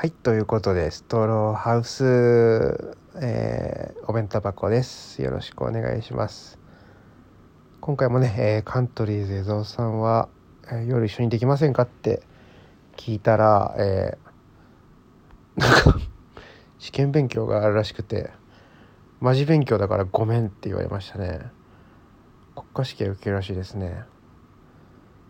[0.00, 5.20] はい、ということで、ストローハウス、えーお弁当箱です。
[5.20, 6.58] よろしくお願いします。
[7.82, 10.30] 今回もね、えーカントリーズ江蔵さんは、
[10.72, 12.22] えー夜一緒にできませんかって
[12.96, 15.98] 聞いたら、えーなんか、
[16.80, 18.30] 試験勉強があるらしくて、
[19.20, 21.52] マジ勉強だからごめんって言われましたね。
[22.54, 24.04] 国家試験受けるらしいですね。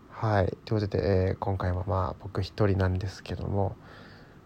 [0.09, 0.57] はい。
[0.65, 3.75] ということで、えー今回もまあ僕一人なんですけども、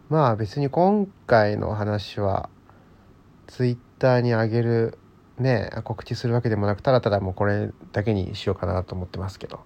[0.08, 2.50] まあ別に今回の話は、
[3.48, 5.00] ツイッターに上げる、
[5.40, 9.62] ね、告知するわけでもなく、ただただもうこれだけにしようかなと思ってますけど。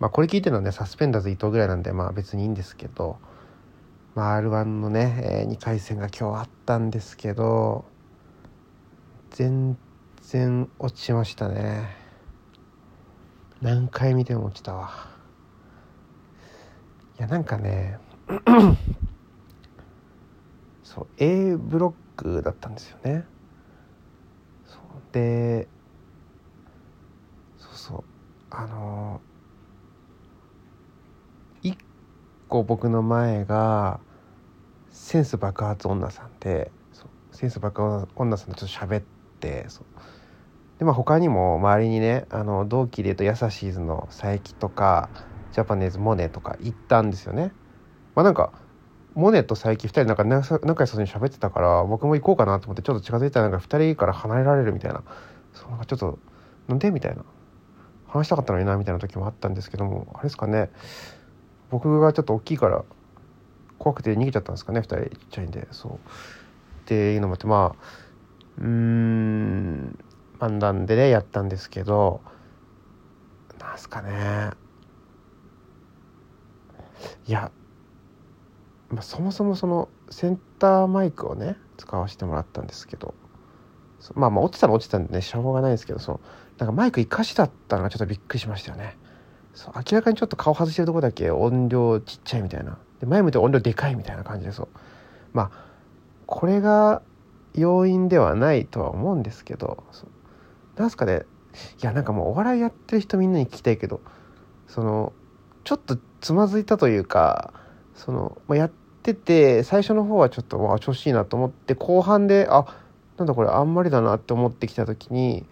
[0.00, 3.16] まあこれ聞いてるのはね、サスペンダーズ伊藤ぐらいなんで、まあ別にいいんですけど、
[4.14, 7.86] まあ R1 のね、え2回戦が今日あったんですけど、
[9.30, 9.78] 全
[10.20, 11.96] 然落ちましたね。
[13.62, 14.90] 何回見ても落ちたわ。
[17.18, 17.98] いや、なんかね、
[20.94, 23.24] そう A ブロックだったんですよね。
[24.66, 25.66] そうで
[27.56, 28.04] そうそう
[28.50, 29.22] あの
[31.62, 31.78] 一
[32.48, 34.00] 個僕の前が
[34.90, 36.70] センス爆発女さんで
[37.30, 39.04] センス爆発女さんとちょっと喋っ
[39.40, 39.86] てそう。
[40.78, 45.10] でまあ他にも周りにねあの同期で言うとヤサシーズの佐伯とか
[45.52, 47.54] ジャパネーズモネとか行ったんですよね。
[48.14, 48.52] まあなんか
[49.14, 55.02] モネと佐伯2人なんか仲良さそうに喋ってたから僕も行こうかなと思ってちょっと近づいたらなんか2人から離れられるみたいな。
[55.52, 56.18] そうなんかちょっと
[56.68, 57.24] なんでみたいな。
[58.08, 60.70] 話したかったのになみたいな時もあったんですけどもあれですかね。
[61.70, 62.84] 僕がちょっと大きいから
[63.78, 65.66] 怖くて逃げちゃったんですかね2人ちっちゃいんで。
[65.70, 65.92] そう。
[65.92, 65.96] っ
[66.84, 67.84] ていうのもあってまあ
[68.58, 69.98] うーん
[70.40, 72.20] 漫談でねやったんですけど
[73.58, 74.50] なんすかね。
[77.26, 77.50] いや
[78.92, 83.14] まあ、そもそもそのセンターマイクをね使わせてもらったんですけど
[84.14, 86.20] まあまあ落ちたら落ちたんでねしょうがないですけどその
[86.58, 88.96] なんかマイク生かしだったのがちょっとびっくりしましたよね。
[89.54, 92.78] そう明らかにちょっと顔外してるとこだけ音量ちっちゃいみたいな。
[93.00, 94.68] で前向いて音量でかいみたいな感じでそう。
[95.32, 95.66] まあ
[96.26, 97.02] これが
[97.54, 100.80] 要因ではないとは思うんですけどそう。
[100.80, 101.22] なんすかね。
[101.82, 104.00] いやなんかもうお笑いやってる人みんなに聞きたいけど
[104.68, 105.12] その
[105.64, 107.52] ちょっとつまずいたというか
[107.94, 112.66] その、まあ、やってて最初の方はちょっとわあ調子いいなと思って後半であ
[113.18, 115.44] なんだこれあんまりだなって思ってきた時に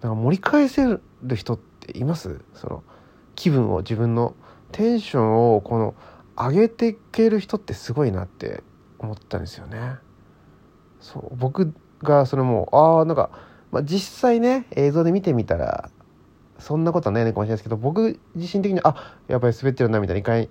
[0.00, 0.84] なんか盛り返せ
[1.22, 2.40] る人っています？
[2.54, 2.84] その
[3.34, 4.34] 気分を自分の
[4.70, 5.94] テンションをこの
[6.36, 8.62] 上げていける人ってすごいなって
[8.98, 9.96] 思ったんですよね。
[11.00, 13.30] そう僕がそれもああなんか、
[13.70, 15.90] まあ、実際ね映像で見てみたら
[16.58, 20.48] そんなことはないのかもしれないですけど僕自身的にあやっぱり滑ってるなみたいな一回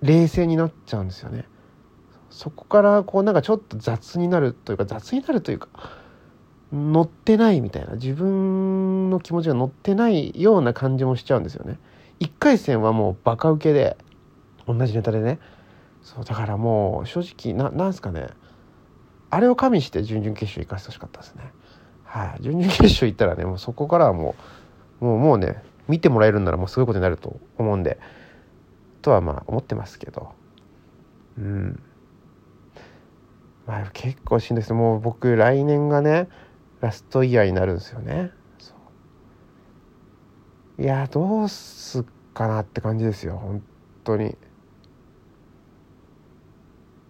[0.00, 1.46] 冷静になっちゃうんですよね。
[2.32, 5.68] そこからこうなんかちょっと雑になるというか雑になるというか
[6.72, 11.78] 乗ってないみたいな自分の気持ちが乗ってないような感じもしちゃうんですよね。
[12.20, 13.98] 1回戦はもうバカ受けで
[14.66, 15.38] 同じネタでね。
[16.02, 18.28] そうだからもう正直ななんすかね。
[19.28, 21.52] あれを加味して準々決勝行かせてほしかったですね。
[22.04, 24.34] はい、準々決勝行ったらねもうそこからはも
[25.02, 27.98] うもうもうね見てもらえるんならもうすごいことになると思うんで
[29.02, 30.32] とはまあ思ってますけど。
[31.36, 31.82] うん。
[33.66, 36.28] まあ結構しんどいですもう僕来年がね
[36.80, 38.32] ラストイヤーになるんですよね。
[40.78, 43.36] いやどうすっかなって感じですよ。
[43.36, 43.62] 本
[44.02, 44.36] 当に。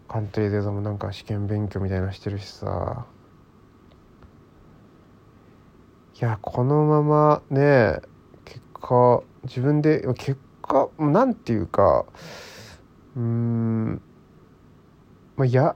[0.09, 3.07] 鑑定デーザもなんか試験勉強みたいなしてるしさ。
[6.21, 8.01] いやこのままね
[8.45, 12.05] 結果自分で結果なんていうか
[13.17, 14.03] うん
[15.37, 15.75] まあいや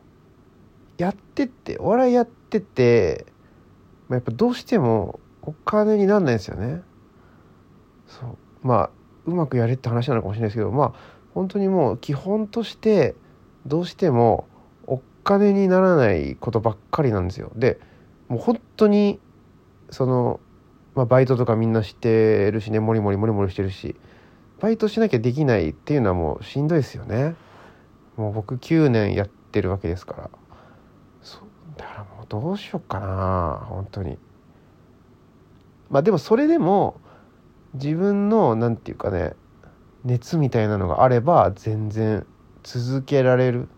[0.99, 3.27] やってってお笑いやってて、
[4.09, 6.83] まあ、やっぱどうしてもお金になんないですよね。
[8.07, 8.37] そう。
[8.67, 8.91] まあ
[9.27, 10.93] うまくやれって話なのかもしれないですけどまあ
[11.35, 13.15] 本当にもう基本として
[13.67, 14.49] どうしても
[14.87, 17.53] お金にならないことばっかりなんですよ。
[17.57, 17.79] で
[18.29, 19.21] もう本当に
[19.91, 20.41] その、
[20.95, 23.97] まあ、バイトとかみんなしてるしねモリモリモリモリしてるし
[24.61, 27.35] バイトしなきゃできないっていうのはもうしんどいですよね。
[28.17, 30.31] もう僕9年やってるわけですから。
[31.77, 34.19] だからもうどうしようかな本当に。
[35.91, 37.01] まあでもそれでも
[37.75, 39.35] 自分のなんていうかね
[40.05, 42.27] 熱みたいなのがあれば全然
[42.63, 43.69] 続けられる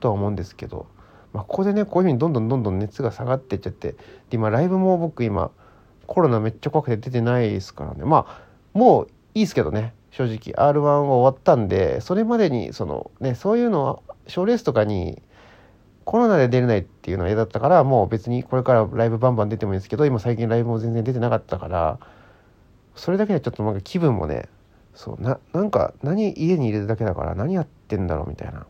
[0.00, 0.86] とは思うんですけど、
[1.32, 3.96] まあ、ここでねこういうふうにどんどんどんどん熱が下がってっちゃってで
[4.32, 5.50] 今ライブも僕今
[6.06, 8.04] コロナめっちゃ怖くて出てないですからね。
[8.04, 8.42] まあ
[8.74, 10.52] もういいですけどね正直。
[10.54, 15.22] r 1は終わったんでそれまでにそのねそういうのは賞レースとかに
[16.04, 21.98] コロナで出れないっていうのは嫌だったからもう別にこれからライブバンバン出てもいいんですけど今最近ライブも全然出てなかったから
[22.94, 24.48] それだけでちょっとなんか気分もね
[24.94, 28.66] そうななんか何家にいるだけだから何やってんだろうみたいな。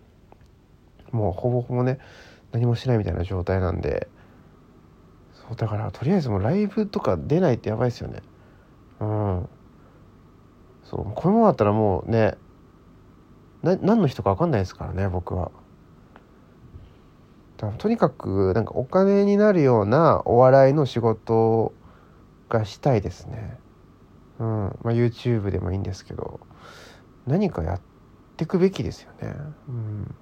[1.11, 1.99] もうほぼほぼね
[2.53, 4.09] 何もしないみたいな状態なんで。
[5.35, 8.23] そうだからとりあえずもうライブとか出ないってやばいですよね。
[9.01, 9.49] うん。
[10.85, 12.37] そうこのままだったらもうね
[13.63, 15.51] な何の人か分かんないですからね僕は。
[17.79, 21.73] とにかくなんかお金になるようなお笑いの仕事
[22.49, 23.57] がしたいですね。
[24.41, 24.47] うん。
[24.83, 26.41] まあ YouTube でもいいんですけど
[27.27, 27.81] 何かやっ
[28.37, 29.35] てくべきですよね。
[29.69, 30.15] うん。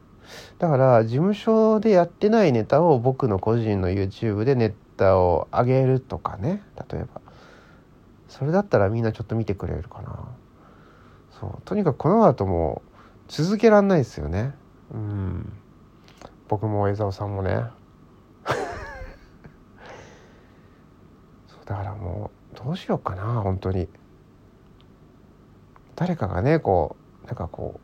[0.59, 6.63] だから事務所でやってないネタを僕の個人の YouTube でネタを上げるとかね。
[6.91, 7.21] 例えば。
[8.29, 10.29] それだったらみんなちょっと見てくれるかな。
[11.41, 11.63] そう。
[11.65, 12.83] とにかくこの後も
[13.29, 14.55] 続けらんないですよね。
[14.93, 15.53] うん。
[16.50, 17.62] 僕も江澤さんもね。
[21.47, 23.88] そうだからもうどうしようかな本当に。
[25.94, 27.79] 誰かがねこうなんかこ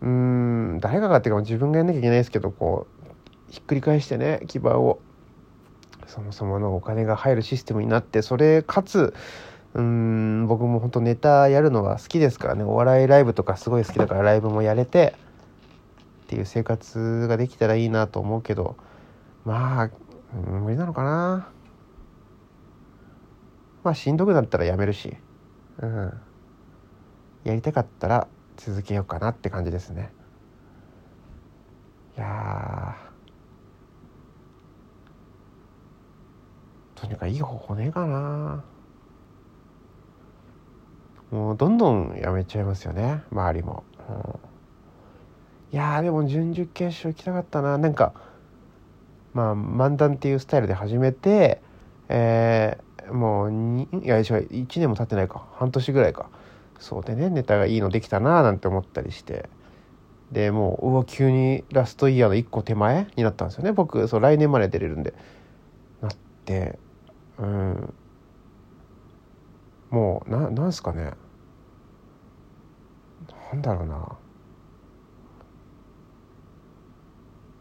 [0.00, 2.86] ううん誰かがっていうか自分がやんなきゃいけないですけどこ
[3.48, 5.00] うひっくり返してね基盤を
[6.06, 9.12] そもそものお金が入るシステムになってそれかつ
[9.74, 12.62] うん僕も本当ネタやるのは好きですからね。
[12.62, 15.16] お笑いライブとかすごい好きだからライブもやれて
[16.28, 18.76] っていう生活ができたらいいなと思うけど
[19.46, 19.90] まあ、
[20.36, 21.48] うん、無理なのかな。
[23.82, 25.16] まあしんどくなったらやめるし
[25.78, 26.12] うん。
[27.44, 28.28] やりたかったら
[28.58, 30.12] 続けようかなって感じですね。
[32.18, 32.94] いや
[36.94, 38.62] とにかくいい方法ねえかな。
[41.30, 44.47] もうどんどんやめちゃいますよね周りも、うん、
[45.72, 47.78] いやでも準々決勝行きたかったな。
[47.78, 48.14] なんか
[49.34, 51.60] まあ漫談っていうスタイルで始めて
[52.08, 55.46] えー、もうにいや違う1年も経ってないか。
[55.54, 56.30] 半年ぐらいか。
[56.78, 59.48] そうでねネタがいいのできたななんて思ったりして。
[60.32, 63.72] でもううわ急にラストイヤーの1個手前になったんですよね。
[63.72, 65.14] 僕そう来年まで出れるんで。
[66.00, 66.10] なっ
[66.44, 66.78] て
[67.38, 67.94] うん。
[69.90, 71.12] もうななんすかね。
[73.52, 74.18] なんだろうな。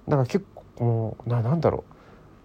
[0.07, 0.45] なんか結
[0.75, 1.83] 構もうななんだろ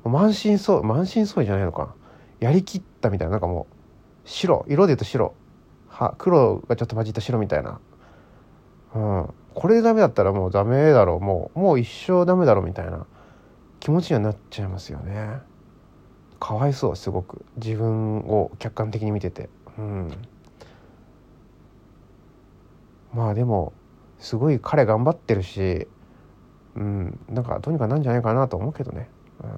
[0.05, 0.09] う。
[0.09, 1.95] 満身創痍満身創痍じゃないのか。
[2.41, 3.75] やりきったみたいななんかもう
[4.25, 4.65] 白。
[4.69, 5.35] 色で言うと白。
[5.89, 7.81] は黒がちょっと混じった白みたいな。
[8.95, 9.35] うん。
[9.55, 11.21] これでダメだったらもうダメだろう。
[11.21, 13.07] もうもう一生ダメだろうみたいな。
[13.79, 15.39] 気持ちにはなっちゃいますよね。
[16.41, 17.45] かわいそうすごく。
[17.57, 19.49] 自分を客観的に見てて。
[19.79, 20.13] うん。
[23.15, 23.73] まあでも
[24.19, 25.87] すごい彼頑張ってるし
[26.77, 27.19] うん。
[27.29, 29.09] なんかどうにかなんじゃないかなと思うけどね、
[29.43, 29.51] うん、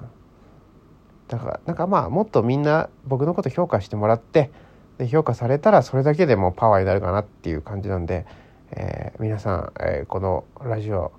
[1.27, 4.51] だからなんかまあもっとみんな僕のこと評価してもらって
[4.97, 8.25] で評価されたらそれだけでもパワーになるかなっていう感じなんで、
[8.71, 11.11] えー、皆さん、えー、このラジオ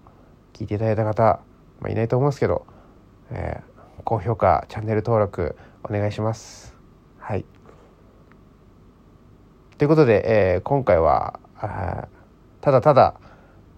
[0.55, 1.41] 聞いていただいた方、
[1.81, 2.67] まあ、いないと思うんですけど、
[3.31, 6.75] えー、高評価チャンネル登録お願いします。
[7.19, 7.45] はい。
[9.77, 11.39] ということで、えー、今回は
[12.63, 13.21] ただただ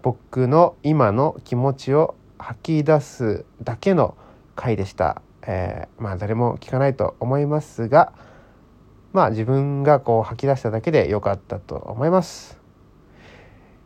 [0.01, 4.15] 僕の今の気持ちを吐き出すだけの
[4.55, 5.21] 回でした。
[5.41, 8.13] えー、まあ誰も聞かないと思いますが、
[9.13, 12.59] まあ自分がこう吐き出しただけで良かったと思います。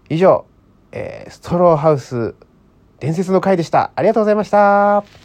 [0.09, 0.45] 以上、
[0.91, 2.35] えー、ストローハウス
[2.99, 3.91] 伝説の回でした。
[3.95, 5.22] ありがとうございました。